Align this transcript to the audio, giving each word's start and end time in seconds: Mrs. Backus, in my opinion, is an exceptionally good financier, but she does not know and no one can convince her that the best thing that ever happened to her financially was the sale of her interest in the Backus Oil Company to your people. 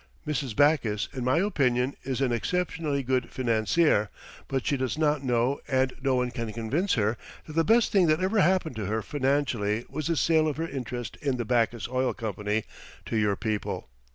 Mrs. 0.25 0.55
Backus, 0.55 1.07
in 1.13 1.23
my 1.23 1.37
opinion, 1.37 1.95
is 2.01 2.21
an 2.21 2.31
exceptionally 2.31 3.03
good 3.03 3.29
financier, 3.29 4.09
but 4.47 4.65
she 4.65 4.75
does 4.75 4.97
not 4.97 5.23
know 5.23 5.59
and 5.67 5.93
no 6.01 6.15
one 6.15 6.31
can 6.31 6.51
convince 6.51 6.95
her 6.95 7.17
that 7.45 7.53
the 7.53 7.63
best 7.63 7.91
thing 7.91 8.07
that 8.07 8.19
ever 8.19 8.39
happened 8.41 8.75
to 8.77 8.87
her 8.87 9.03
financially 9.03 9.85
was 9.89 10.07
the 10.07 10.15
sale 10.17 10.47
of 10.47 10.57
her 10.57 10.67
interest 10.67 11.17
in 11.17 11.37
the 11.37 11.45
Backus 11.45 11.87
Oil 11.87 12.15
Company 12.15 12.63
to 13.05 13.15
your 13.15 13.35
people. 13.35 13.89